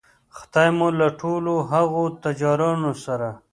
[0.37, 3.29] خدای مو له ټولو هغو تجارانو سره